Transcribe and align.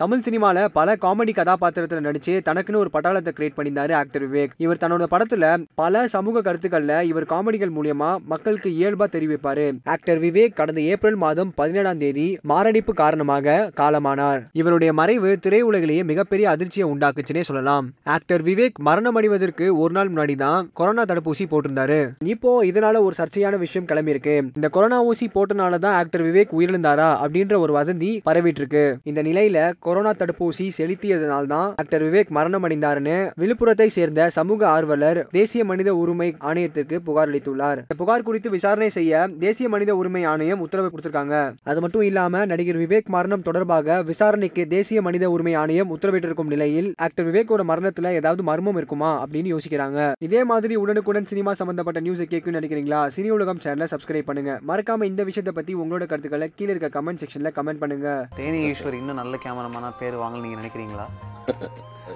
தமிழ் 0.00 0.20
சினிமாவில் 0.20 0.68
பல 0.72 0.94
காமெடி 0.94 1.32
கதாபாத்திரத்தில் 1.34 2.04
நடிச்சு 2.04 2.40
தனக்குன்னு 2.48 2.76
ஒரு 2.76 2.90
பட்டாளத்தை 2.92 3.30
கிரியேட் 3.38 3.56
பண்ணியிருந்தாரு 3.56 3.92
ஆக்டர் 3.92 4.32
விவேக். 4.32 4.50
இவர் 4.56 4.76
தன்னோட 4.80 5.06
படத்துல 5.10 5.64
பல 5.74 6.06
சமூக 6.06 6.42
கருத்துக்கள்ல 6.42 7.02
இவர் 7.02 7.22
காமெடிகள் 7.22 7.72
மூலியமா 7.76 8.16
மக்களுக்கு 8.24 8.70
இயல்பா 8.70 9.06
தெரிவிப்பாரு. 9.12 9.78
ஆக்டர் 9.84 10.20
விவேக் 10.20 10.54
கடந்த 10.54 10.80
ஏப்ரல் 10.80 11.14
மாதம் 11.14 11.52
பதினேழாம் 11.54 11.98
தேதி 11.98 12.38
மாரடைப்பு 12.42 12.94
காரணமாக 12.94 13.70
காலமானார். 13.76 14.44
இவருடைய 14.52 14.92
மறைவு 14.92 15.38
திரையுலகிலேயே 15.46 16.04
மிகப்பெரிய 16.04 16.50
அதிர்ச்சியை 16.50 16.90
உண்டாக்குச்சுன்னே 16.90 17.40
சொல்லலாம். 17.40 17.90
ஆக்டர் 18.04 18.42
விவேக் 18.42 18.78
மரணம் 18.78 19.14
அடைவதற்கு 19.14 19.78
ஒரு 19.78 19.92
நாள் 19.92 20.12
முன்னாடி 20.12 20.36
தான் 20.36 20.70
கொரோனா 20.74 21.02
தடுப்பூசி 21.02 21.44
போட்டிருந்தாரு. 21.50 22.10
இப்போ 22.24 22.64
இதனால 22.64 22.98
ஒரு 22.98 23.12
சர்ச்சையான 23.18 23.58
விஷயம் 23.58 23.88
கிளம்பியிருக்கு. 23.88 24.36
இந்த 24.54 24.68
கொரோனா 24.68 25.02
ஊசி 25.02 25.30
போட்டனால 25.34 25.78
தான் 25.78 25.94
ஆக்டர் 25.94 26.22
விவேக் 26.22 26.54
உயிரிழந்தாரா 26.58 27.10
அப்படின்ற 27.26 27.58
ஒரு 27.58 27.80
வதந்தி 27.80 28.20
பரவிட்டு 28.30 28.62
இருக்கு. 28.62 28.98
இந்த 29.02 29.22
நிலையில 29.22 29.86
கொரோனா 29.88 30.12
தடுப்பூசி 30.20 30.64
செலுத்தியதனால் 30.78 31.50
தான் 31.52 31.68
ஆக்டர் 31.82 32.02
விவேக் 32.06 32.30
மரணம் 32.38 32.64
அடைந்தாருன்னு 32.66 33.16
விழுப்புரத்தை 33.42 33.86
சேர்ந்த 33.96 34.28
சமூக 34.36 34.60
ஆர்வலர் 34.76 35.20
தேசிய 35.36 35.62
மனித 35.70 35.90
உரிமை 36.02 36.26
ஆணையத்திற்கு 36.48 36.96
புகார் 37.06 37.30
அளித்துள்ளார். 37.30 37.80
புகார் 38.00 38.24
குறித்து 38.26 38.48
விசாரணை 38.56 38.88
செய்ய 38.96 39.20
தேசிய 39.44 39.66
மனித 39.74 39.90
உரிமை 40.00 40.22
ஆணையம் 40.32 40.62
உத்தரவு 40.64 40.88
கொடுத்திருக்காங்க. 40.92 41.36
அது 41.70 41.78
மட்டும் 41.84 42.04
இல்லாம 42.08 42.44
நடிகர் 42.52 42.80
விவேக் 42.82 43.08
மரணம் 43.16 43.44
தொடர்பாக 43.48 43.96
விசாரணைக்கு 44.10 44.64
தேசிய 44.74 45.02
மனித 45.06 45.30
உரிமை 45.34 45.54
ஆணையம் 45.62 45.92
உத்தரவிட்டிருக்கும் 45.96 46.52
நிலையில் 46.54 46.90
ஆக்டர் 47.06 47.28
விவேக்கோட 47.30 47.64
மரணத்துல 47.70 48.12
ஏதாவது 48.18 48.44
மர்மம் 48.50 48.80
இருக்குமா 48.80 49.12
அப்படின்னு 49.22 49.52
யோசிக்கிறாங்க. 49.54 50.10
இதே 50.28 50.42
மாதிரி 50.50 50.76
உடனுக்குடன் 50.82 51.30
சினிமா 51.32 51.54
சம்பந்தப்பட்ட 51.60 52.02
நியூஸை 52.06 52.28
கேட்கும் 52.34 52.58
நினைக்கிறீங்களா? 52.58 53.00
சினி 53.16 53.32
உலகம் 53.38 53.62
சேனலை 53.66 53.88
சப்ஸ்கிரைப் 53.94 54.28
பண்ணுங்க. 54.30 54.58
மறக்காம 54.72 55.10
இந்த 55.12 55.24
விஷயத்தை 55.30 55.54
பத்தி 55.60 55.74
உங்களோட 55.82 56.06
கருத்துக்களை 56.12 56.50
கீழே 56.58 56.74
இருக்க 56.74 56.92
கமெண்ட் 56.98 57.22
செக்ஷன்ல 57.24 57.52
கமெண்ட் 57.60 57.82
பண்ணுங்க. 57.84 58.08
தேனி 58.42 58.62
ஈஸ்வர் 58.70 59.00
இன்னும் 59.00 59.20
நல்ல 59.22 59.36
கேமரா 59.46 59.66
கேமராமேனா 59.78 59.98
பேர் 60.00 60.22
வாங்கல 60.22 60.42
நீங்க 60.44 60.58
நினைக்கிறீங்களா? 60.60 61.06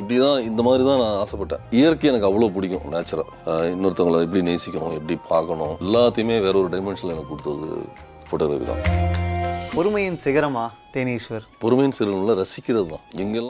இப்படி 0.00 0.16
தான் 0.24 0.38
இந்த 0.48 0.60
மாதிரி 0.66 0.82
தான் 0.88 1.00
நான் 1.02 1.18
ஆசைப்பட்டேன். 1.22 1.62
இயற்கை 1.78 2.08
எனக்கு 2.10 2.28
அவ்வளோ 2.28 2.48
பிடிக்கும் 2.54 2.94
நேச்சுரல் 2.94 3.30
இன்னொருத்தவங்களை 3.74 4.20
எப்படி 4.26 4.42
நேசிக்கணும் 4.48 4.96
எப்படி 4.98 5.14
பார்க்கணும் 5.32 5.74
எல்லாத்தையுமே 5.84 6.36
வேற 6.46 6.54
ஒரு 6.62 6.70
டைமென்ஷனில் 6.74 7.14
எனக்கு 7.16 7.32
கொடுத்தது 7.32 7.68
ஃபோட்டோகிராஃபி 8.28 8.66
தான். 8.72 8.82
பொறுமையின் 9.76 10.18
சிகரமா 10.24 10.64
தேனீஸ்வர்? 10.94 11.44
பொறுமையின் 11.62 11.96
சிறுவனில் 11.98 12.38
ரசிக்கிறது 12.42 12.88
தான் 12.92 13.04
எங்கெல்லாம் 13.22 13.42